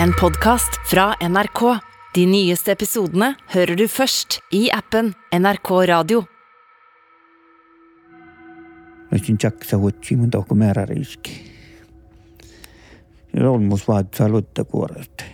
[0.00, 1.60] En podkast fra NRK.
[2.14, 6.22] De nyeste episodene hører du først i appen NRK Radio.
[9.12, 11.34] Sinchak sawatsi mun toko määräriski.
[13.36, 15.24] Lolmus vaatsa luttakuoresta.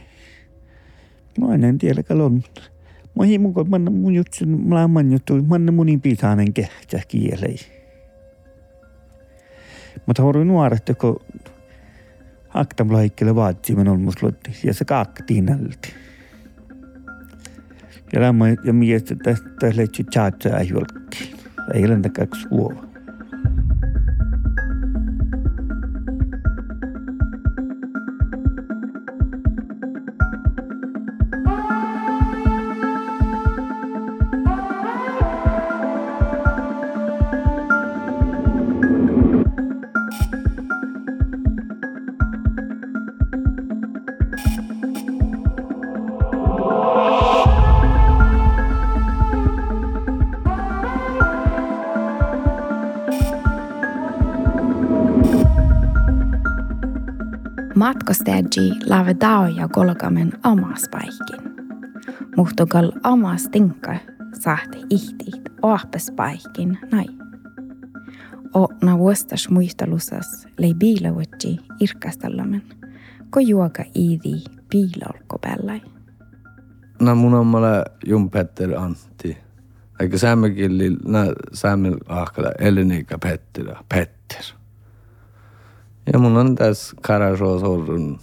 [10.45, 11.21] Nuoret, kun
[12.55, 15.95] Ak-tam lohikile vaatasin on muslut ja se kaktiin alti.
[18.13, 21.35] Ja lämmä ja miestä tästä lähtsi tjatsa ei julkki.
[21.75, 22.88] Ei lentä kaksi vuotta.
[58.09, 59.15] Matkustajia lave
[59.57, 61.53] ja kolkamen omas paikin.
[62.37, 63.97] Muhtukal omas tinkka
[64.41, 66.13] sahti ihtiit oahpes
[66.93, 67.07] nai.
[68.55, 72.63] O na vuostas muistelusas lei biilauetsi irkastallamen,
[73.31, 75.81] ko juoka iidi piilolko pällai.
[77.01, 79.39] No mun on mulle Jum Petter Antti.
[80.01, 84.58] Eikä säämekilli, nä säämel ahkala Eleniika Petter, Petter.
[86.13, 88.21] Ja mun on tässä Karasos orrun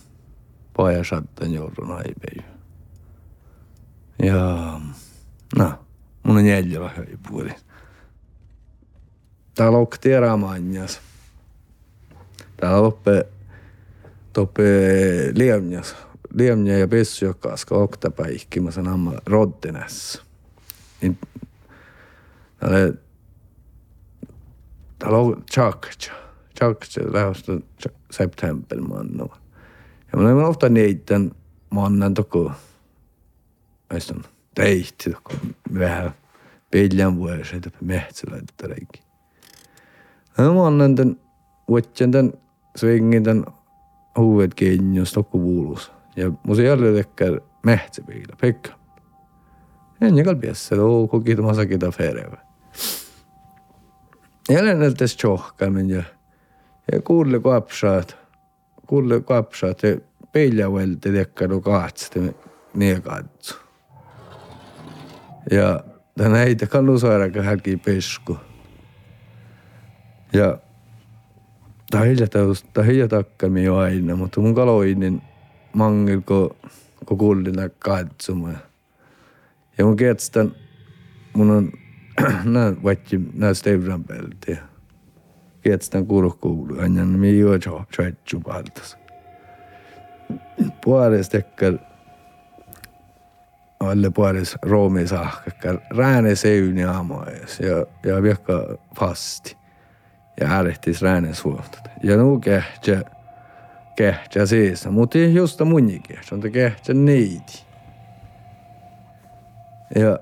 [0.73, 2.45] pojasattan joudun aipei.
[4.23, 4.79] Ja
[5.57, 5.85] no,
[6.23, 7.51] mun on jäljellä höipuoli.
[9.55, 10.99] Täällä on tiedämanjas.
[12.57, 13.25] Täällä loppe
[14.33, 14.63] toppe
[15.35, 15.95] liemjas.
[16.33, 20.21] Liemja ja pessu, joka aska oktapäihki, mä sanon amma roddenässä.
[21.01, 21.19] Niin
[24.99, 26.24] täällä on tjakja
[27.13, 27.53] lähöstä
[28.11, 29.31] september mannu.
[30.11, 31.31] Ja mä olen ofta niiden
[31.69, 32.51] mannen toko,
[33.91, 34.23] on
[34.55, 35.33] teihti toko,
[35.73, 36.11] vähän
[36.71, 39.01] peljan vuosi, että mehtsälä, että reikki.
[40.37, 41.19] Ja mannen den,
[41.67, 42.33] vuotsen den,
[42.75, 43.45] svingin den
[44.17, 45.91] huvudet kiinni, jos toko vuulus.
[46.15, 48.71] Ja mun siellä tekkär mehtsäpiila, pekka.
[50.01, 52.37] En jäkal piessä, oo koki tumassakin ta ferevä.
[54.49, 56.03] Jälleen näiltäs tjohkaimen ja
[56.91, 58.13] ja kuule kapsad,
[58.87, 59.97] kuule kapsad ja
[60.33, 62.33] peljavõld ei tekkinud kahtsete
[62.73, 63.55] meie katsu.
[65.51, 65.79] ja
[66.17, 68.37] ta näitas kannusaarega hälgi pesku.
[70.33, 70.57] ja
[71.91, 75.21] ta hilja tõus-, ta hilja takkami ju aina, mutta mun kaloinen
[75.73, 76.55] mangel ko,
[77.05, 78.55] ko kullina katsuma.
[79.77, 80.53] Ja mun ketstan,
[81.33, 81.71] mun on
[82.55, 84.63] näin vatsi, näin stevran peltiä
[85.65, 88.95] que é estão curocou ganhando meio já já chubaltas
[90.81, 91.79] puares tekkal
[93.79, 99.57] alle puares roomi sahkakal rääne seivni aamuajas ja ja vihka fasti
[100.41, 103.01] ja äärehtis rääne suhtud ja no kehtse
[103.95, 107.65] kehtse sees mutta just munni kehtse on ta kehtse neidi
[109.95, 110.19] ja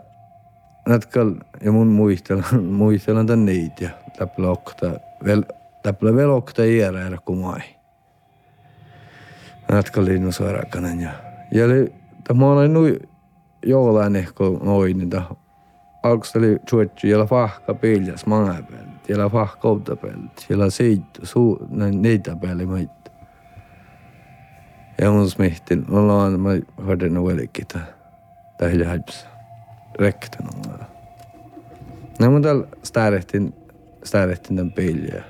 [0.87, 1.19] nad ka
[1.63, 5.43] ja mun muistelan, muistelan tän neiti ja täppä okta vel,
[5.83, 7.61] täppä velokta iärä kuin mai.
[9.71, 11.11] Natka linnu suorakanen ja
[11.53, 11.93] ja li,
[12.33, 12.99] mä olen nui
[13.65, 15.09] joulain ehkä noin, niin
[16.03, 22.65] alkusta oli tjuettu, jolla fahka piljas mangapäältä, jolla fahka outapäältä, jolla siitä suu, niitä päälle
[22.65, 23.11] maita.
[25.01, 26.49] Ja mun smihtin, mulla on, mä
[27.09, 27.67] nuolikin,
[28.57, 29.27] tai hiljaa häipsä,
[29.99, 30.67] rektanut.
[30.67, 30.92] No
[32.19, 33.53] Nemudel stäärettiin,
[34.03, 35.23] stäärettiin tämän peljä.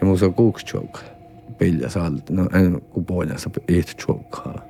[0.00, 1.00] Ja muu se on kuuksi tjoukka.
[1.58, 4.62] Peljä saalti, no en kun pohjansa ehti tjoukkaa.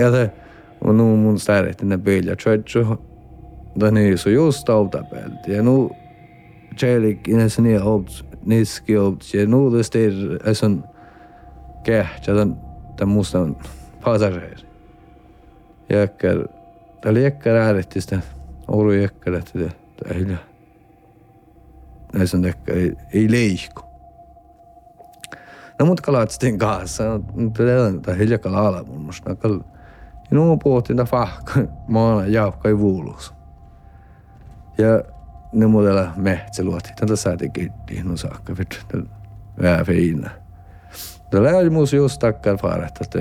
[0.00, 0.30] Ja te,
[0.84, 2.36] mun no, mun stäärettiin tämän peljä.
[2.36, 2.84] Tjoitsu,
[3.80, 5.38] den är ju så just avtappad.
[5.46, 5.92] Det är nog
[6.76, 9.32] kärlek i nästan ner obs, niski obs.
[9.32, 10.82] Det är nog det styr, alltså en
[11.86, 12.56] gärt, den,
[12.98, 13.54] den måste
[14.00, 14.56] passa sig.
[15.88, 16.46] Jäkar,
[17.02, 18.39] det lekar är det istället.
[22.12, 23.82] Näissä on ehkä ei, ei leihku.
[25.78, 27.04] No kalatsin kanssa,
[28.02, 29.30] tai hiljaka laala mun musta.
[30.30, 31.52] Ja nu puhuttiin ta fahka,
[31.88, 33.34] maana jaapka ei vuulus.
[34.78, 35.02] Ja
[35.52, 35.66] ne
[36.16, 38.98] mehtsä luotti, tätä sääti kitti, no saakka vittu,
[39.62, 40.30] vähän feinä.
[41.30, 43.18] Tällä oli muus just takkar faret, että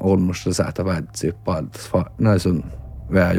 [0.00, 1.34] on musta sähtä väitsi.
[2.18, 2.64] Näin on
[3.12, 3.36] vähän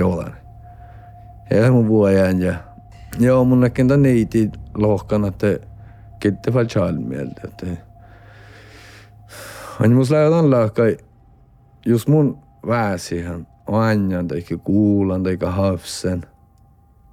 [1.49, 2.53] Ja mun vuojan ja
[3.19, 5.59] joo, mun näkin tämän niiti lohkan, että
[6.19, 7.41] kitte vaan mieltä.
[7.43, 7.65] Että
[9.79, 10.97] Aina mus lähdetään lahkai,
[11.85, 16.21] just mun väsihän, anjan tai kuulan tai hafsen.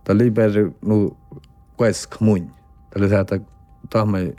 [0.04, 1.16] Tämä oli perri nu
[1.78, 2.46] kesk mun.
[2.46, 3.40] Tämä oli sähtä
[3.90, 4.32] tahmai,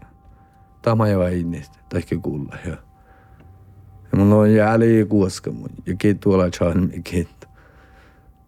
[0.82, 2.56] tahmai vainista tai kuulla.
[2.66, 2.78] Ja.
[4.16, 5.70] mun on jääli kuoska mun.
[5.86, 7.48] Ja kiit tuolla chalin kiit.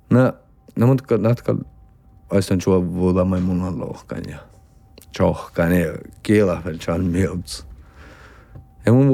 [0.09, 0.33] No,
[0.77, 1.55] no mutta natka
[2.29, 4.37] aisan suovuulla mai mun on lohkan ja
[5.11, 5.93] tjohkan ja
[6.23, 7.63] kielahvel chalin mieltä.
[8.85, 9.07] Ja mun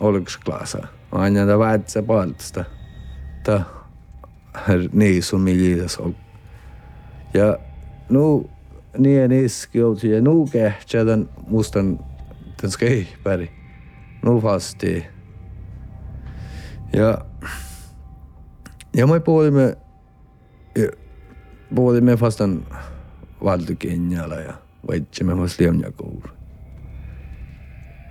[0.00, 0.88] olycksklassa.
[1.12, 2.64] Och han hade varit sig på allt det.
[3.44, 3.62] Ta
[4.52, 6.14] här ni som i lidas och.
[7.34, 7.58] Ja,
[8.08, 8.44] nu
[8.98, 11.98] niin iski ja nu kehtsä den mustan
[12.62, 13.50] den skeipäri.
[14.22, 15.06] Nu fasti.
[16.92, 17.18] Ja,
[18.96, 19.76] ja mä puhuimme,
[21.74, 22.66] puhuimme fastan
[23.44, 24.54] valtukinjalla ja
[24.88, 26.22] vaitsimme fast liemjakoulu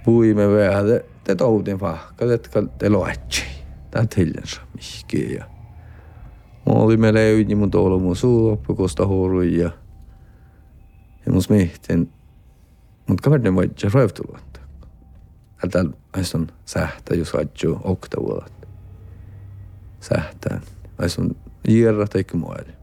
[0.04, 0.86] puimme vähän,
[1.24, 2.40] te, toutin fahka, te,
[2.78, 3.44] te loetsi.
[3.92, 5.38] Tää tiljensä mihkiä.
[5.38, 5.46] Ja
[6.66, 9.72] mä olimme löydi mun tuolla mun suoppu, kosta horui ja
[11.26, 12.12] ja mun smihtin.
[13.08, 14.60] Mut kaverinen jo röftuluotta.
[15.72, 15.92] Täällä
[16.36, 18.61] on sähtä, jos ajattuu oktavuolat.
[20.02, 20.62] Sähtään.
[21.20, 21.36] on
[21.68, 22.74] jirra teikki muoli.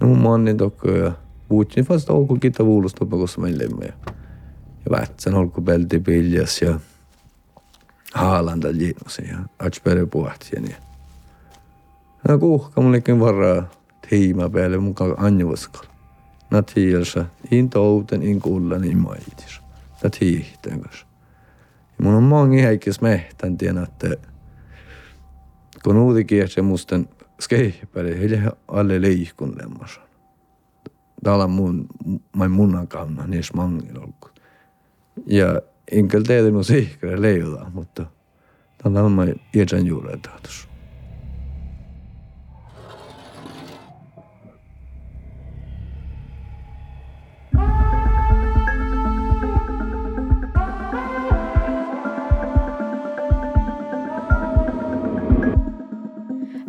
[0.00, 1.12] No mun mannin tokko ja
[1.48, 3.92] puhutin vasta olku kita vuulusta, koska meillä ei
[4.84, 6.80] ja Vätsän olkupelti piljas ja
[8.14, 10.76] Haalanda liinosi ja Atsperö puhti ja.
[12.28, 13.62] No kuhka mullekin varaa
[14.10, 15.92] tiima päälle mukaan anjuvaskalla.
[16.50, 19.60] Nä tiielsa, in touten, in kullan, in maitis.
[20.04, 21.06] Nä tiihteen kanssa.
[21.98, 24.16] Mun on mangi heikis mehtän tien, että
[25.84, 27.08] kun uuti kiersi musten
[27.40, 30.00] skeihpäri, heille alle liikun lemmassa.
[31.24, 31.86] Täällä mun,
[32.32, 34.40] mai munnan kannan, niissä mangilla ollut.
[35.26, 35.62] Ja
[35.92, 38.06] en kyllä tehdä mun sihkare leijota, mutta
[38.82, 40.71] tällä on mä iätän juuri tahtus.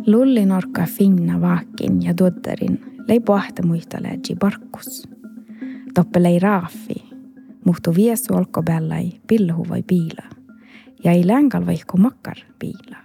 [0.06, 5.08] Lulli norkka finna vaakin ja tuottarin lei pohta muistaleegi parkkus.
[5.94, 7.04] Toppe lei raafi
[7.64, 10.22] muhtu viesu olko päällai pilhu vai piila.
[11.04, 12.96] Ja ei längal vaihko makkar piila.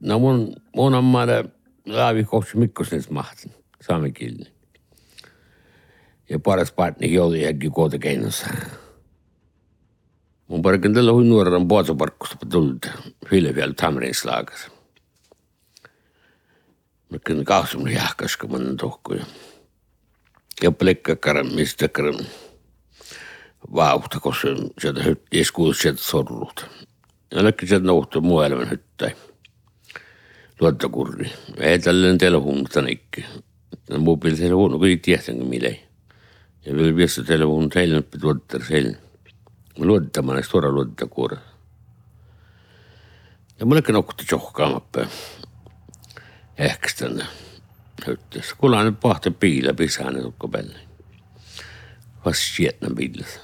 [0.00, 1.44] No mun, mun on maada
[1.86, 4.46] laavi kohti mikkosnes mahtin, saame kielni.
[6.30, 8.46] Ja paras partni oli jäkki koota keinossa.
[10.48, 12.86] Mun parkin tällä hui nuoren puotsoparkkusta tullut
[13.26, 14.77] Filefjäl Tamrins laakas
[17.10, 19.24] niisugune kaasumine jahkas, kui ma olen tuhku ja,
[20.62, 22.18] ja pläkkakarm, mistäkarm
[23.74, 24.48] vauhta, koska
[24.80, 26.66] sieltä hytti, eskuus sieltä sorrut.
[27.34, 29.16] Ainakin sieltä nouhtu muelman hyttäi.
[30.56, 31.32] Tuolta kurri.
[31.56, 33.24] Ei tällainen teillä huomata nikki.
[33.98, 35.80] Muu pili teillä huono, kun ei tiedäkö mille.
[36.64, 38.98] Ja vielä viesti teillä huono, teillä on tuottaa siellä.
[39.78, 41.36] Mä luottamaan, että suoraan luottaa kuora.
[43.60, 45.08] Ja mä olen nokkutti johkaamaan päin.
[46.98, 47.26] Tänne
[48.06, 48.54] hytteessä.
[48.58, 50.78] Kuulaan nyt pahte piilä pisään ne tukko pelle.
[52.24, 53.40] Vast sietnä piilessä.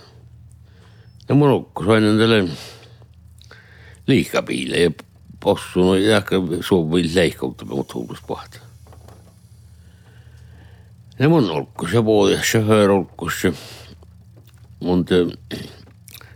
[1.28, 2.49] Ja mun sain tälle
[4.06, 4.90] liikapiille ja
[5.40, 8.61] possunut ja ehkä suovin leikkautta, mutta huulus pahta.
[11.18, 13.52] Ja mun olkkus ja vuodas ja höörolkkus ja
[14.80, 15.14] mun te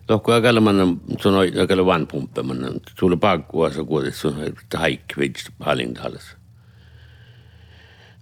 [0.09, 0.87] Lohko äkällä manna
[1.21, 2.67] sanoi äkällä van pumppe manna
[2.99, 4.37] sulle pakkua sa kuotit sun
[4.77, 6.38] haikki vitsi hallintalas.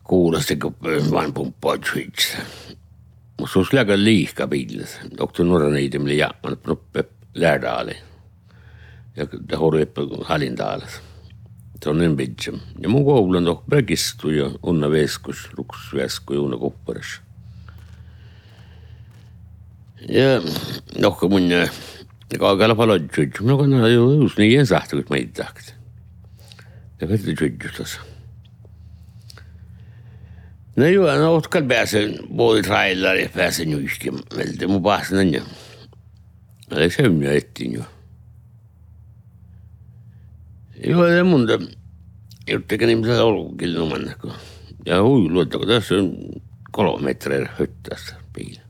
[0.09, 1.35] kuulasin, kui varm
[1.85, 2.37] Šveits.
[3.39, 4.87] Och så slagade lika bilden.
[5.19, 7.03] Åkte norra niden med Japan uppe
[7.35, 7.97] Lärdalen.
[9.15, 10.89] Ja har uppe Hallindalen.
[11.87, 16.41] see on ümbritsem ja mu kool on rohkem Kistu ja Unna Veeskus, Luks Veesku ja
[16.41, 17.21] Unna Kupperis.
[20.09, 20.41] ja
[21.03, 21.51] rohkem on
[22.39, 23.09] kaugele palun,
[23.41, 25.73] no aga nad ju nii ei saa, kui ma ei tahtnud.
[27.01, 27.99] ja veel ta tšütšutas
[30.77, 34.11] No joo, no otkal pääsen voi trailer ja pääsen juiski.
[34.11, 35.43] Meiltä mun pääsen jo.
[36.71, 37.85] Eli se on jo ettiin jo.
[40.87, 41.49] Joo, ja mun
[42.51, 44.33] juttukin ihmisellä olkukin numannako.
[44.87, 46.17] Ja hui, luottako tässä on
[46.73, 48.61] kolme metriä höttässä piillä.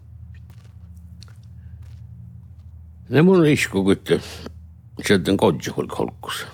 [3.09, 4.21] Ne mun isku kytte.
[5.07, 6.47] Sieltä kodju holkus.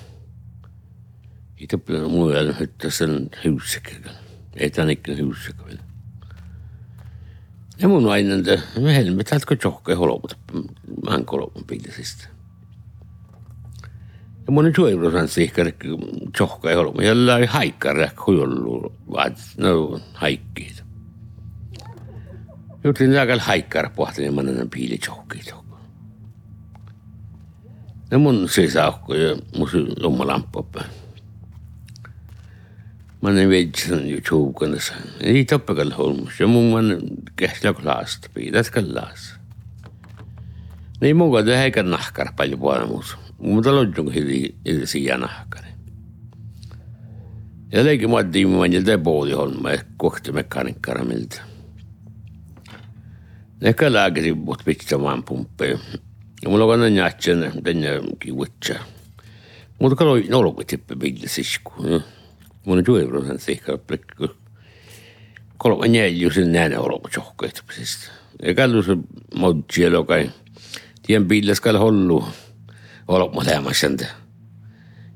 [1.58, 3.30] Itse pitää muilla, että sen
[4.56, 5.82] Ei tämän ikään hyysikkä vielä.
[7.78, 10.38] Ja mun aina, että me helmet, täältä johkaa holoput.
[11.08, 12.28] Mä en kolopun piilisistä.
[14.46, 15.86] Ja mun suojelusan siihen, että
[16.40, 17.04] johkaa holoput.
[17.04, 20.84] Ja ei haikkara huijollu, vaan no haikkiit.
[22.84, 25.54] Jutin lääkäl haikkara pohtin, ja mä näen piili johkiit.
[28.10, 29.68] Ja mun sisäukko ja mun
[30.02, 31.01] oma lamppu päin.
[33.22, 34.94] Mä olen veitsen ju tjuukanassa.
[35.20, 36.40] Ei toppakal holmus.
[36.40, 37.00] Ja mun man
[37.36, 38.28] käsillä klaasta.
[38.34, 39.34] Piidät kallaas.
[41.00, 43.16] Niin mun kohdalla heikä nahkar paljon puolemus.
[43.38, 45.68] Mun talon hili ilsiä nahkari.
[47.72, 51.40] Ja leikin mä otin mun jältä puoli holma ja kohti mekanikkara miltä.
[53.60, 55.78] Ne kalääkäsi mut pitsämään pumppeen.
[56.42, 57.88] Ja mulla on aina nähtsän tänne
[58.20, 58.78] kivutsä.
[59.78, 61.72] Mutta kaloi nolku tippe pillisisku.
[62.66, 62.84] On
[63.38, 64.28] siikka plekku.
[65.58, 68.10] Kolme neljä sen näin olku johkoitamisesta.
[68.42, 68.96] Ja kallu se
[69.34, 70.30] modji lokai.
[71.02, 72.28] Tien pillis kal hollu.
[73.08, 74.06] Olku mä lämmäsäntä.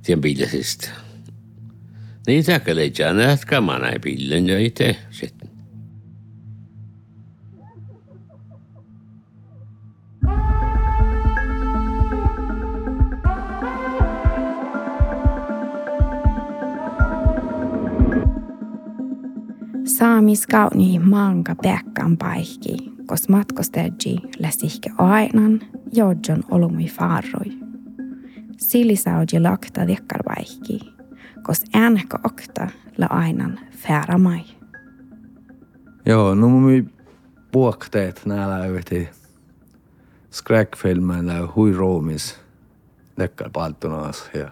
[0.03, 0.89] Tien pillisistä.
[2.27, 5.46] Niin täkälei jää, että kamana ei pillen ja itse sitten.
[19.99, 22.77] Saamis kauni manga päkkän paikki,
[23.07, 25.61] kos matkosteji läsihke ainan,
[25.93, 27.53] jojon olumui farroi.
[28.57, 30.95] Silisauji lakta dekkar paikki,
[31.43, 34.45] kos äänekö okta la ainan fäära mai.
[36.07, 36.91] Joo, no mun
[37.53, 39.09] puokteet näillä yhti
[40.31, 42.37] skräckfilmen där hui roomis
[43.19, 44.51] dekkar paltunaas ja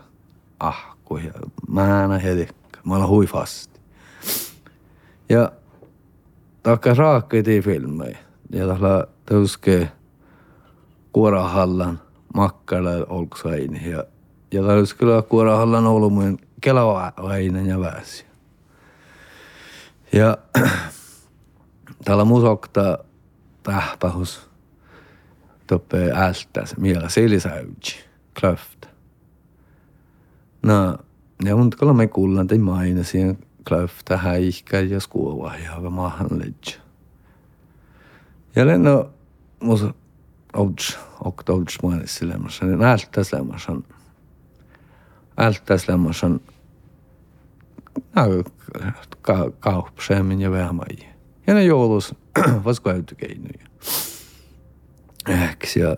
[0.61, 1.33] ahku ja
[1.69, 2.81] määnä hedikka.
[2.85, 3.74] Mä olen hui fast.
[5.29, 5.53] Ja
[6.63, 8.19] takka raakkeiti filmejä.
[8.51, 9.89] Ja tällä tauske
[11.13, 12.01] kuorahallan
[12.35, 13.91] makkala olksaini.
[13.91, 14.05] Ja,
[14.53, 14.63] ja
[14.99, 18.27] kyllä kuorahallan olumuin kelavainen ja väsi.
[20.13, 20.39] Ja
[22.05, 22.99] täällä musokta
[23.63, 24.51] tähpähus
[25.67, 27.97] toppe ältäs miela selisäytsi
[28.41, 28.89] klöftä.
[30.63, 30.99] No,
[31.45, 32.59] ja mun kyllä me kuullaan te
[33.71, 36.81] mainasin klöftä häihkä ja skuova ja maahan ledge.
[38.57, 39.11] Ja lenno
[39.61, 39.85] mus
[40.55, 43.85] outs och outs mainitsi lemmosen, niin ältäs lemmosen.
[45.37, 46.41] Ältäs lemmosen
[49.23, 50.97] ka, kaupsemmin ja vähmäi.
[51.47, 52.15] Ja ne joulus
[52.65, 53.67] vas käytykeinuja.
[55.29, 55.97] Äks ja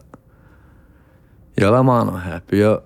[1.61, 2.83] ja la maano häppi ja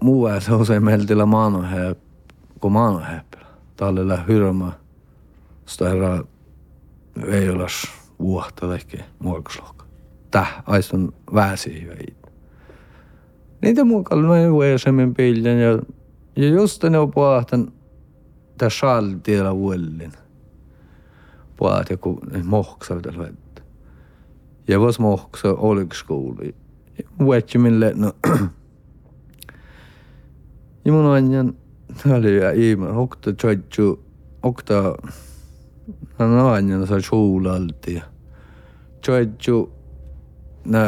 [0.00, 3.33] muu se usein meiltä la maano häppi, kun maano häppi.
[3.76, 4.72] Tallella hyrma
[5.66, 6.24] störra
[7.26, 7.82] veijolas
[8.18, 9.84] vuotta ehkä muokoslokka.
[10.30, 12.16] Täh, aistun väsi veit.
[13.62, 15.78] Niitä mukaan mä vuosemmin pillen ja,
[16.36, 17.72] ja just ne on puhtan
[18.58, 20.12] tää saltiella vuollin.
[21.56, 23.62] Puhat joku mohksa tällä vettä.
[24.68, 26.54] Ja vas mohksa oliks kouli.
[27.18, 28.12] Vuotsi mille, no.
[30.84, 31.54] ja mun anjan
[32.16, 33.98] oli viimane okta tšotšu,
[34.42, 34.94] okta
[36.18, 38.02] no nainen sai suulalti.
[39.00, 39.72] Tšotšu,
[40.64, 40.78] no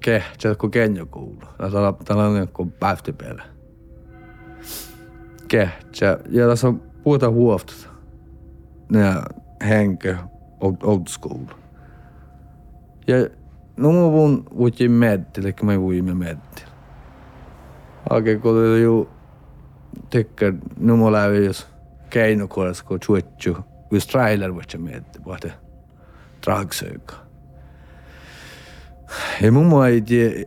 [0.00, 1.46] kehtsä kun kenjo kuulu.
[1.58, 3.42] Ja sala tällainen kuin pähti päällä.
[5.48, 6.18] Kehtsä.
[6.28, 7.72] Ja tässä on puhuta huofta.
[8.92, 9.22] Ja
[9.68, 10.16] henkö,
[10.60, 11.44] old, old school.
[13.06, 13.16] Ja
[13.76, 16.64] no mun vuotin metti, eli mä vuimme metti.
[18.10, 19.13] Ake kun oli juu
[20.10, 21.66] tycker nu målar vi just
[22.10, 23.54] keino korsko chuchu
[23.90, 25.52] vis trailer vad jag med vad det
[26.44, 27.14] dragsöka.
[29.40, 30.44] Ja mun mua ei tie,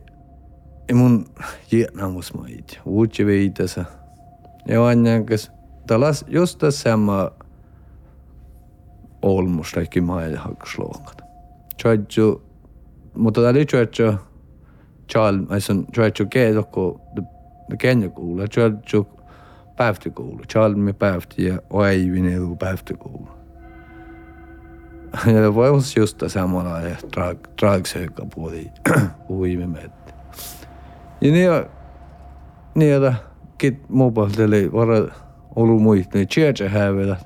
[0.88, 1.26] ei mun
[1.70, 3.84] Vietnamus mua ei tie, uutsi veidese.
[4.66, 5.50] Ja aina, kes
[5.86, 7.30] ta las just sama
[9.22, 11.24] olmus läki maailma hakkas luokata.
[11.76, 12.40] Tšotšu,
[13.14, 14.12] mutta ta oli tšotšu,
[15.06, 16.88] tšal, ma ei saa, tšotšu keedoku,
[17.78, 19.04] kenne kuule, tšotšu
[19.78, 20.38] päiväkoulu.
[20.52, 23.28] Chalmi päivti ja Oivin edu päiväkoulu.
[25.26, 28.70] Ja olla just samalla ja drag, dragsöka puoli
[29.30, 29.92] uimimet.
[31.20, 31.32] Ja
[32.74, 33.14] niin, että
[33.58, 35.08] kit mobiilteli vara
[35.56, 37.16] ollut muista, niin tjeetsä hävellä.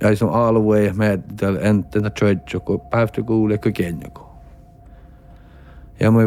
[0.00, 1.04] Ja se on alue ja mä
[1.36, 4.36] tällä entenä tjöitsä, kun päiväkoulu ja kenjako.
[6.00, 6.20] Ja mä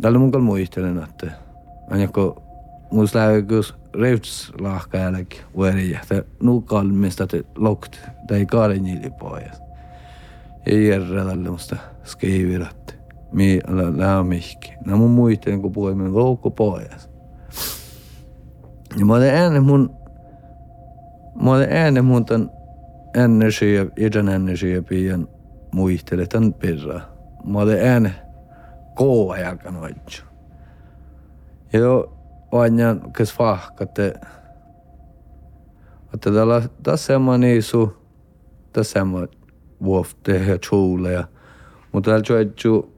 [0.00, 1.26] tällä mun muistelen, että
[1.90, 2.14] on lähes
[3.14, 3.77] reuts lahka
[4.94, 6.00] jälki vuori ja
[6.42, 7.96] nukkal mistä te lokt
[8.28, 9.62] tai kaaren jili pois.
[10.66, 12.98] Ja järjellä tälle musta skivirat.
[13.32, 13.60] Mi
[13.96, 14.72] lämmihki.
[14.84, 16.10] Nämä mun muistelen kun puhuimme
[16.56, 17.10] pois.
[18.98, 19.98] Ja mä olen äänen mun
[21.42, 22.50] mä olen äänen mun tämän
[23.14, 25.28] energia, idän energia pian
[25.72, 27.00] muistele tämän pirra.
[27.44, 28.14] Mä olen äänen
[28.94, 30.22] kova jalkan hoidju.
[31.72, 31.80] Ja
[32.52, 32.76] vain
[33.16, 34.14] kes fahkatte,
[36.14, 36.62] että tällä
[37.32, 37.96] on niisu,
[38.72, 39.28] tässä on
[39.82, 41.28] vuofte ja chuuleja.
[41.92, 42.92] Mutta täällä juodju,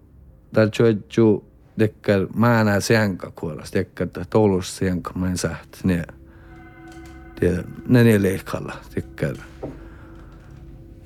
[0.53, 5.37] täällä juodju tekkär määnä sienka kuolas, tekkär toulus sienka mä en
[5.85, 6.05] ne,
[7.89, 9.37] ne ne leikalla, tekkär.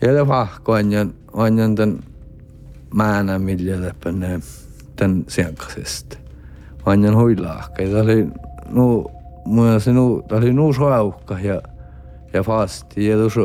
[0.02, 1.98] Ja fahkoin ja vain tämän
[2.94, 4.42] määnä millä läpäneen
[5.00, 6.23] den sienkaisesta.
[6.86, 7.82] Vanjan huilahka.
[7.82, 8.28] Ja oli
[8.70, 9.06] nu,
[9.44, 11.62] mun se nu, tämä oli nu suaukka ja,
[12.32, 13.06] ja fasti.
[13.06, 13.40] Ja tuossa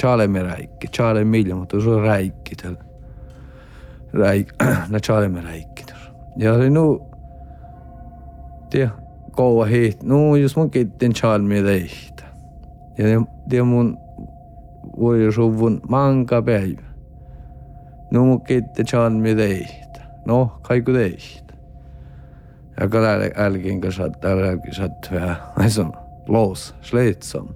[0.00, 0.88] Charlemme räikki.
[0.88, 2.84] Charlemme milja, mutta tuossa räikki tällä.
[4.12, 4.52] Räik,
[4.90, 6.10] na Charlemme räikki tuossa.
[6.36, 7.06] Ja oli nu,
[8.70, 8.90] tiedä,
[9.32, 10.02] kouva hiit.
[10.02, 12.24] Nu, jos mun kittin Charlemme teihtä.
[12.98, 13.04] Ja
[13.48, 13.98] tiedä mun
[15.00, 16.82] voi suvun manka päivä.
[18.10, 20.00] Nu mun kittin Charlemme teihtä.
[20.26, 21.43] No, kaiku teistä.
[22.80, 23.00] Ja kun
[23.36, 25.92] älkin kanssa, täällä älkin satt vähän, ei se on
[26.28, 27.48] loos, slitsom.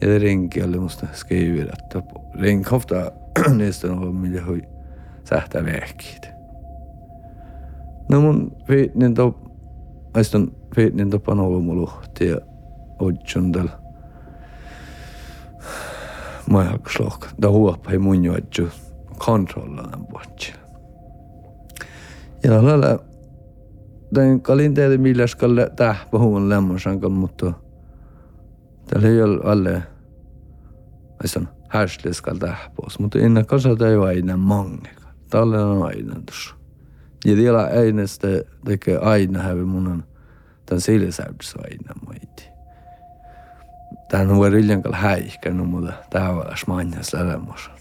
[0.00, 2.02] Ja det rinki oli musta skrivit, että
[2.40, 3.12] rink ofta
[3.56, 4.62] niistä on millä hui
[5.24, 6.30] sähtää vehkiit.
[8.08, 9.36] No mun fiitnin top,
[10.14, 12.36] aistan fiitnin topan ollut mun luhti ja
[12.98, 13.70] otsun tällä.
[16.50, 17.28] Mä jalkas lohka.
[17.42, 18.68] Da huoppa ei mun juotju
[19.18, 20.52] kontrollaan puhutsi.
[22.44, 22.98] Ja lala
[24.14, 27.52] den kalin teille millä skalle tähpähuun lemmonsankan, mutta
[28.86, 29.82] täällä ei ole alle
[31.22, 34.90] aisan härsli skal tähpäus, mutta innan kanssa ei ole aina mange.
[35.30, 36.54] Tällä on aina tuossa.
[37.24, 38.28] Ja vielä aina sitä
[38.64, 40.04] tekee aina hävi mun on
[40.66, 42.48] tämän silisäydys aina moiti.
[44.08, 47.79] Tämän voi riljankalla häihkännyt, mutta tämä on manjas lämmossa.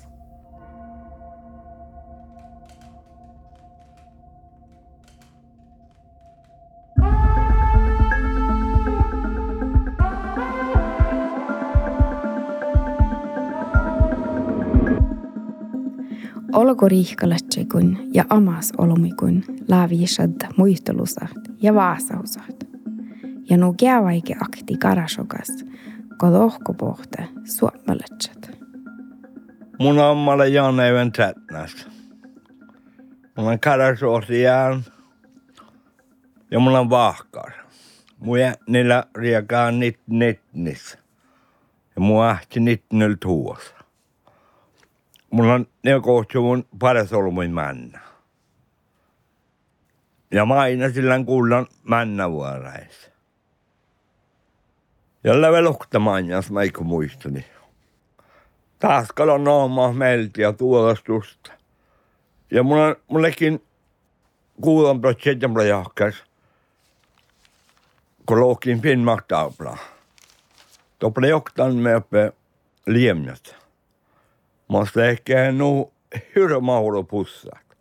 [16.60, 22.68] Olko riihkalatsikun ja amas olumikun laaviisad muistelusat ja vaasausat.
[23.50, 25.66] Ja nu käyväike akti karasokas,
[26.18, 28.52] kod ohkopohte suomalatsat.
[29.80, 31.88] Mun ammalle Jan Even Trätnäs.
[33.38, 34.84] Mun on karasoosiaan
[36.52, 37.52] ja mun on vahkar.
[38.20, 40.98] Mun niillä riekää nit nitnis.
[41.96, 43.79] Ja mun ähti nitnil tuossa.
[45.32, 45.68] Mulla on
[46.42, 48.00] mun paras ollut mun männa.
[50.32, 53.12] Ja mä aina sillä kuullan männä vuorais.
[55.24, 57.46] Ja läve lohtamaan, jos mä eikö muistani.
[58.80, 59.48] Taas kalon
[59.96, 61.52] meiltä ja tuolastusta.
[62.52, 63.64] Ja mulla, mullekin
[64.62, 66.24] kuulan prosenttia mulla jahkas.
[68.26, 69.78] Kun lohkin finmaktaapla.
[71.00, 72.34] Topla johtan me oppe
[72.88, 73.56] liemnät.
[74.70, 75.92] Måste ehkä nu
[76.36, 77.78] hur mauro pussat.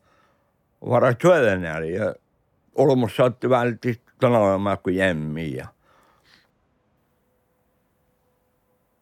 [0.80, 2.14] Vara työllänär ja
[2.74, 5.66] olemus saatti vältti tänä kuin jämmi ja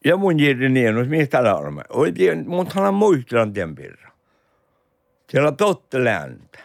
[0.05, 0.69] Ja mun jirri
[1.07, 1.81] mihin täällä olemme.
[1.89, 4.11] Oikein, mun hän muistelan tien pirra.
[5.29, 6.59] Siellä totte lääntä.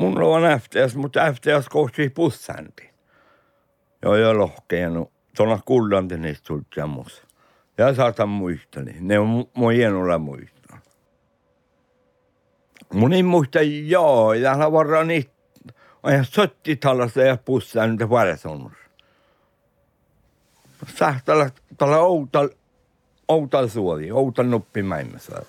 [0.00, 2.90] Mun on FTS, mutta FTS kohti pussänti.
[4.02, 5.12] Joo, joo, lohkeenut.
[5.36, 7.31] Tuolla kullanti niistä tuli semmoista.
[7.76, 8.96] Jag saatan muistani.
[9.00, 10.78] Ne on mun hienolla muistaa.
[13.12, 14.34] Ei muista joo.
[14.42, 15.32] Täällä varmaan niitä.
[16.02, 18.72] On ihan sottitalossa ja pussaa niitä varasonnus.
[20.94, 22.48] Sähtällä tällä outal,
[23.28, 25.42] outal suoli, outal nuppimäimmässä.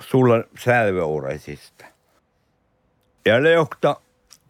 [0.00, 1.84] Sulla sälveoreisista.
[3.26, 3.96] Ja leokta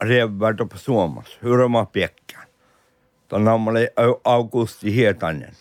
[0.00, 2.48] rievvärtä på Suomessa, hur man pekkaan.
[3.28, 3.64] Tänä on
[4.24, 5.56] augusti hietanen.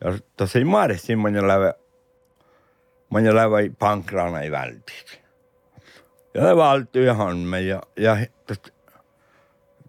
[0.00, 1.74] Ja tuossa ei maadessa man lävä,
[3.10, 5.20] man lävä pankrana i väldigt.
[6.34, 7.64] Ja allt jag hann med.
[7.64, 8.72] Ja, ja, tot,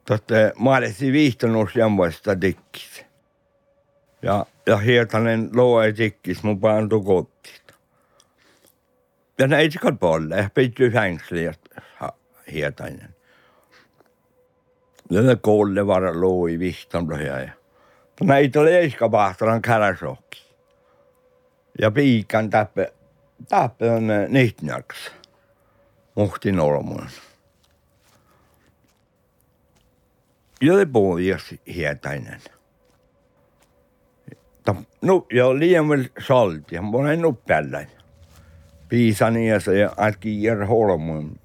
[0.06, 0.24] tot,
[0.56, 3.06] maadessa ei viihtonut jammoista dikkis.
[4.21, 7.62] Ja, ja hietanen loe dikkis mun pantu kotiin.
[9.39, 11.54] Ja näitä kan olla, ja pitää fängsliä.
[12.52, 13.15] hietainen.
[15.10, 17.61] Ja ne kolle var loi vihtan ja
[18.23, 20.45] näitä leiskapahtaran käräsokki.
[21.81, 22.93] Ja piikan täppe,
[23.49, 25.12] täppe on nihtnjaks.
[26.15, 27.07] Muhtin olmun.
[30.62, 32.41] Ja det pohjas hietainen.
[35.01, 35.86] No, ja liian
[36.27, 37.79] salti, ja mä en uppealla.
[38.89, 41.39] Piisani ja se äkki jär holmun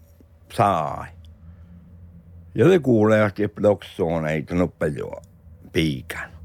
[0.53, 1.07] sai.
[2.55, 5.23] Det kuulee, että ploksoon ei nuppelua
[5.73, 6.36] piikan.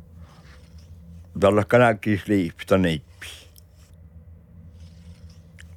[1.39, 3.27] Tällä kanakki sliipta niippi.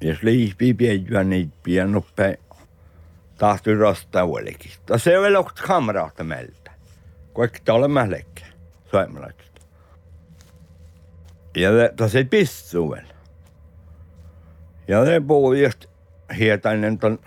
[0.01, 2.39] Ja sliippi piedjua niippi ja nuppe
[3.37, 4.71] tahti rostaa uolikin.
[4.97, 6.71] Se on vielä kameraata meiltä.
[7.35, 8.45] Kaikki ole mählekkä.
[8.91, 9.61] Suomalaiset.
[11.55, 13.05] Ja tässä ei pissuvel.
[14.87, 15.85] Ja ne puhui just
[16.37, 17.19] hietainen ton,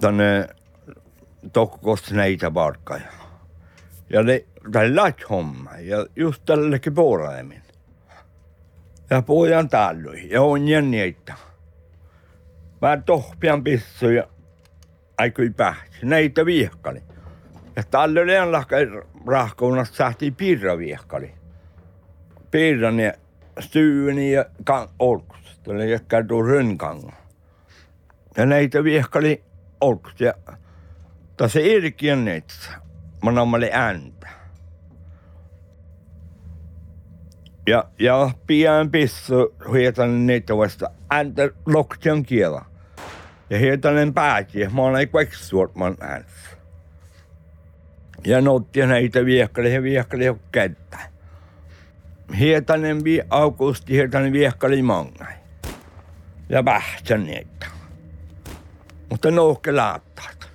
[0.00, 0.48] tonne
[1.52, 3.12] tokkosta näitä parkkoja.
[4.10, 5.70] Ja ne, tällä homma.
[5.78, 7.62] Ja just tällekin puolemmin.
[9.10, 10.30] Ja pojan tallui.
[10.30, 11.34] Ja on jänniitä.
[12.80, 14.26] Mä tohpian pissu ja
[15.18, 15.96] aikui pähti.
[16.02, 17.02] Näitä viehkali.
[17.76, 18.32] Ja tällä oli
[19.26, 21.40] rahkounasta sahti pirra viehkali
[22.50, 23.12] piirran ja
[23.60, 25.60] styyni ja kan, olkus.
[25.62, 27.12] Tällä jäkkää tuo rönkanga.
[28.36, 29.44] Ja näitä viehkali
[29.80, 30.20] olkus.
[30.20, 30.34] Ja
[31.36, 32.54] tässä irkien näitä.
[33.24, 34.28] Mä nammali ääntä.
[37.66, 42.64] Ja, ja pian pissu hietanen niitä vasta ääntä loktion kiela.
[43.50, 46.30] Ja hietanen pääti, mä olen kveksuot man ääntä.
[48.26, 50.98] Ja notti näitä viehkali, ja viehkali jo kättä.
[52.38, 55.34] Hietanen vi augusti, hietanen viehkali mangai.
[56.48, 57.66] Ja vähtsän niitä.
[59.10, 60.50] Mutta nouhke laattaat.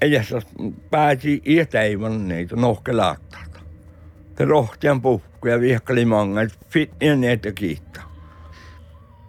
[0.00, 0.46] Ei jos
[0.90, 3.39] pääsi iätäivän niitä nouhke laattaat.
[4.40, 8.02] Te rohtian puhku ja viehkali mangai, fit ja niitä kiittää.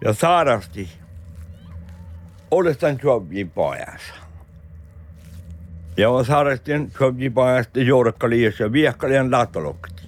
[0.04, 0.88] Ja saarasti.
[2.50, 4.14] Olestan jobbi pojassa.
[5.96, 10.02] Ja on saarastin jobbi pojasta juurikkaliissa ja viehkalien laattolokti.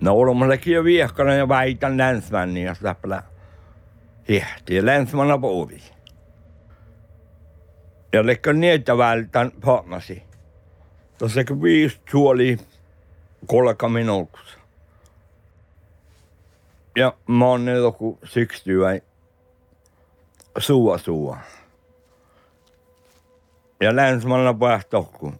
[0.00, 3.22] No Ormollakin jo viehkana ja väitän länsmännin ja läppälä
[4.28, 4.86] hihti.
[4.86, 5.82] Länsmanna på ovi.
[8.12, 10.22] Ja lekka niitä vältän paamasi.
[11.18, 12.00] Tuossa viisi
[13.46, 14.58] kolka minuutus.
[16.96, 19.00] Ja mä oon nyt joku syksyä
[20.58, 21.38] suua suua.
[23.80, 25.32] Ja länsmanna päähtokku.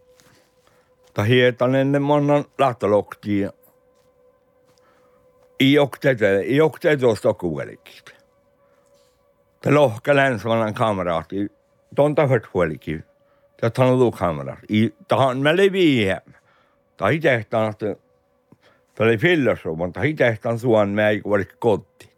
[1.14, 3.50] Ta hietanen ne monnan lähtöloktiin
[5.60, 8.04] i oktetä, i oktetä stokkuvelikki.
[9.64, 11.48] Det lohka länsmannen kamrat i
[11.96, 13.04] tonta hörthuelikin.
[13.62, 14.58] Ja han on kamrat.
[14.68, 16.06] I tahan mä levi
[16.94, 16.96] hem.
[16.96, 17.96] Ta ei tehtaan, että
[18.94, 22.14] ta oli fillersu, mutta ei tehtaan suon mä ei kuoli kotti.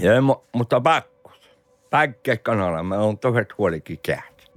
[0.00, 0.12] Ja
[0.52, 1.50] mutta pakkus.
[1.90, 4.50] Päkkä kanalla, mä on tohet huolikin käät.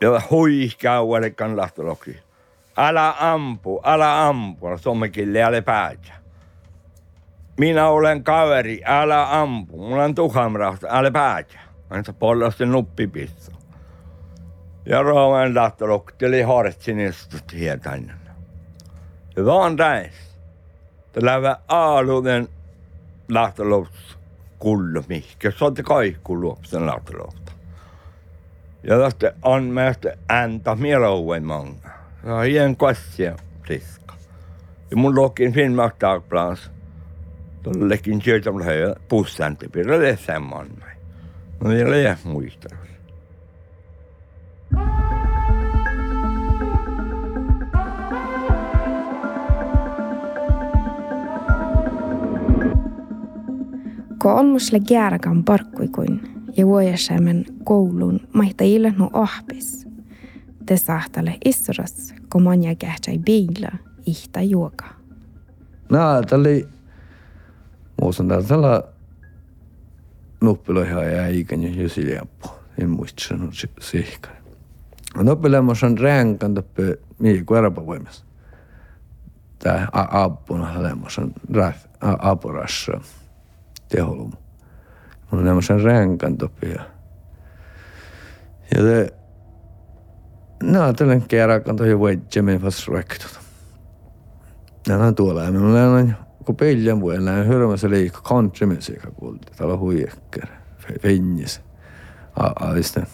[0.00, 2.18] Ja huihkaa huolikan lahtolokin.
[2.76, 6.12] Älä ampu, älä ampu, sommekille älä päätä.
[7.58, 9.78] Minä olen kaveri, älä ampu.
[9.78, 11.58] Mulla on tuhamrahta, älä päätä.
[11.90, 13.53] Hän pollosti nuppipissu.
[14.86, 18.20] Ja Roomen lähtölokteli hartsin istut hietäinen.
[19.36, 20.14] Ja vaan täis.
[21.14, 22.48] Det lävä aaluden
[23.28, 24.18] lähtöloks
[24.58, 25.50] kullu mihkä.
[25.50, 27.52] Se on kaikku luopsen lähtölokta.
[28.82, 31.88] Ja tästä on meistä ääntä mielouven manga.
[32.26, 34.14] Ja igen kassia friska.
[34.90, 36.56] Ja mun lokin Finnmark Dagblad.
[37.62, 40.94] Tollekin sieltä mulla höjä pussan te pirra lesemman mig.
[41.60, 42.83] No det är det
[44.74, 45.04] muistaa.
[54.18, 56.20] Ko olmusle kääräkan parkkuikun
[56.56, 59.84] ja vuojasämän koulun maita ilahnu ahpis.
[60.66, 63.72] Te sahtale issuras, ko manja kähtsai biila
[64.06, 64.84] ihta juoka.
[65.90, 66.48] Nää, tällä
[68.02, 68.82] muistan tällä
[70.40, 72.48] nuppiloihin ja ikän ja jusiliappu.
[72.78, 73.48] En muista sen
[73.80, 74.28] sihka.
[75.22, 78.24] Nuppilemmos on ränkan toppe mihin kuerapavoimassa.
[79.58, 81.34] Tää appuna lemmos on
[82.00, 83.00] apurassa
[83.88, 84.32] teholum.
[85.30, 86.82] Mun on lemmos on ränkan toppe ja
[88.74, 88.80] ja
[90.62, 91.62] No, tällä kerran
[91.98, 93.40] voi jemen fast rektut.
[94.88, 95.50] Nämä on tuolla.
[95.50, 99.52] Minulla on kun piljan vuonna hörmässä liikka countrymusiikka kuulti.
[99.56, 100.48] Täällä huijekkär,
[101.02, 101.60] finnis.
[102.60, 103.06] Aisten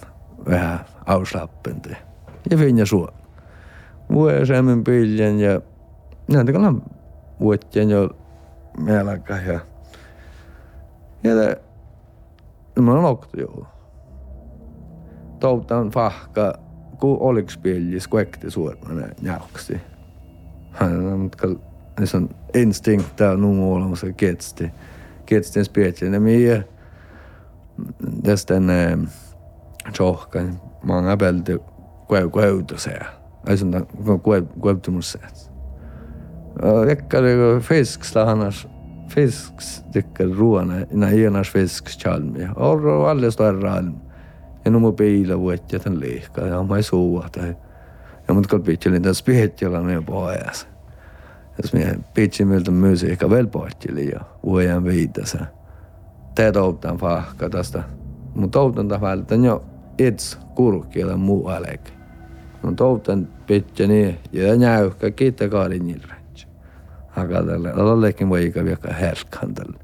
[0.50, 1.96] vähän auslappente.
[2.50, 3.09] Ja finja suo.
[4.12, 5.61] Vuosemmin piljan ja
[6.33, 6.83] näitä kalan
[7.40, 8.11] vuottien jo
[8.79, 9.61] melkä ja
[11.24, 11.61] ja det
[12.81, 13.66] mä on okta joo.
[15.40, 16.55] Toutan fahka
[16.98, 19.81] ku oliks pillis kuekti suorana njauksi.
[20.70, 21.31] Hän on
[22.05, 24.70] se on instinkta nu olemassa ketsti.
[25.26, 26.12] Ketstin spetsen.
[26.12, 26.20] Ja
[29.92, 31.58] trochę man abel de
[32.08, 33.00] gweu gweu do se.
[33.46, 33.66] Alltså
[34.24, 35.18] gweu gweu do mus se.
[36.86, 38.66] Vekkar ego fisk slahanas
[39.08, 39.62] fisk
[39.94, 42.48] dykkar ruoana inna hienas fisk chalmi.
[42.56, 43.94] Orro alle större alm.
[44.64, 47.56] En om biila vuotta tän liikka ja mai suua tai.
[48.28, 50.66] Ja mut kal pitjelin täs pitjela ne pojas.
[51.62, 55.46] Jos mie pitsin miltä musiikka vel pohtjeli ja vuojan viitasä.
[56.34, 57.82] Te toutan fahka tästä.
[58.34, 59.64] Mut toutan ta vältän jo
[60.06, 61.90] itse kurkkiella muu älek.
[62.62, 66.48] Mun toutan pitkä niin, ja näyhkä kiittää kaadin nilränsä.
[67.08, 69.78] Haka tälle, ollekin voika vielä herkkaan tälle.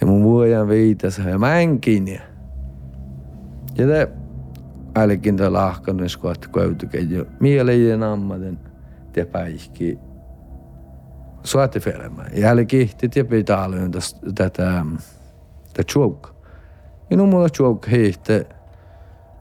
[0.00, 2.20] Ja mun vuojan viitassa, ja mä enkin.
[3.78, 4.08] Ja te
[4.96, 8.58] älkin tällä lahkannes kohta käytykin jo mieleen ammatin
[9.12, 9.98] te päihki
[11.42, 12.24] suotifirma.
[12.34, 14.84] Jälki titi pitäälyyn tätä tätä
[15.92, 16.28] choke.
[17.10, 18.46] Ja nu mulla choke heitte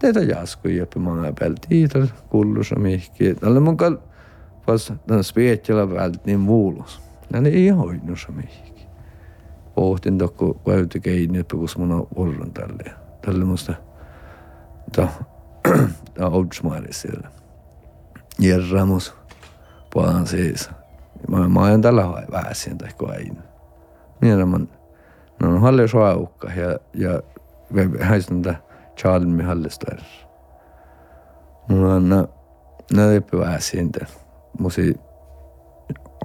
[0.02, 3.36] tätä jasku jäppi många pelti tällä kullussa mihki.
[3.36, 3.98] Tällä mun kal
[4.66, 7.02] pas tämän speetjalla välti niin vuulus.
[7.34, 8.88] Näin ei hoidnussa mihki.
[9.76, 12.92] Pohtin tokko käyty keini, että kun mun on urran tälle.
[13.26, 13.74] Tälle musta
[14.96, 15.08] ta
[16.14, 17.28] ta outsmaari siellä.
[18.40, 19.14] Jerramus.
[19.94, 20.70] Puolan siis.
[21.30, 23.38] Mä, mä ajan tällä vähäisiin tai koin.
[24.22, 24.60] Minä mä
[25.42, 27.22] no on halle suaukka ja ja
[28.00, 28.56] häisen tä
[31.96, 32.28] on nä
[32.94, 34.06] nä leppi vähäisiin tä.
[34.60, 35.00] Musi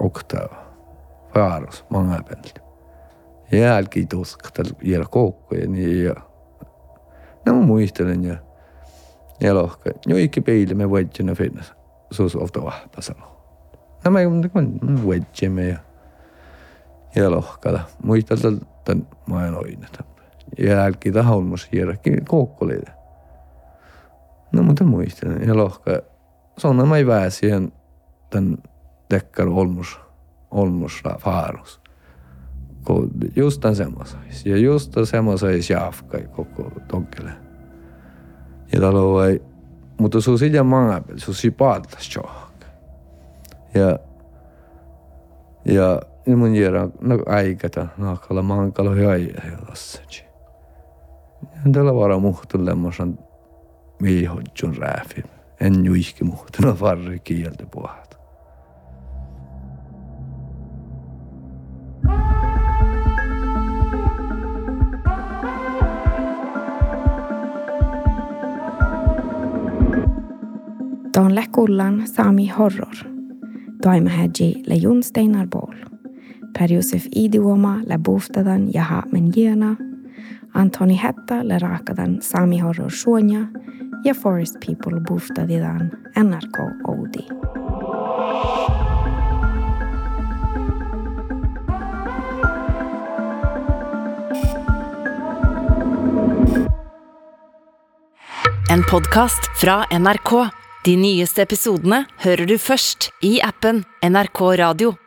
[0.00, 0.57] oktava.
[1.35, 2.55] Faaros många pelti.
[3.52, 6.14] Jälki tuskata ja koukkoja niin ja
[7.46, 8.37] No mä muistelen ja
[9.40, 9.90] ja lohka.
[10.07, 11.74] Joikki peili me voitin finnas.
[12.11, 13.37] Sus ofta vahpa sanoo.
[14.05, 14.20] No mä
[15.07, 15.79] wedgemme ja,
[17.14, 17.81] ja lohkada.
[18.02, 18.48] Muistelta
[18.85, 20.05] tän majan oineta.
[20.59, 22.92] Jälki ta haulmus hierarki koukkoleita.
[24.53, 25.90] No mutta muistelen ja lohka.
[26.59, 27.73] Sonna mä ei vää siihen
[28.31, 28.59] tän
[29.09, 30.01] tekkar olmus,
[30.51, 31.81] olmus faarus.
[33.37, 34.47] Just tän semmosais.
[34.47, 37.33] Ja just tän semmosais jafkai koko tonkele.
[38.73, 39.42] Ja talo vai,
[40.01, 42.47] mutta su sija maapel, su si paaltas johon
[43.77, 43.99] ja
[45.64, 46.01] ja
[46.37, 50.23] mun jera no aikata naakalla mankalo hyöjä jolassaci.
[50.23, 50.26] Ja
[51.66, 53.18] Entä lavara muhtun lemmosan
[54.02, 55.22] miihotjun rääfi.
[55.61, 58.16] En juihki muhtuna varri kieltä puhat.
[71.12, 72.94] Taanle kullan Sami Horror.
[73.82, 75.74] Taima Haji le Jon Steinar Bool.
[76.59, 79.86] Per Josef Idioma le Buftadan Jaha Menjena
[80.57, 83.53] أنطونيحتا لراكدا سامي هورو شونيا
[84.07, 87.29] يا فورست بيبول بوفتا ديدان أناركو أودي
[98.71, 100.51] En podkast fra NRK.
[100.85, 105.06] De nyeste episodene hører du først i appen NRK Radio.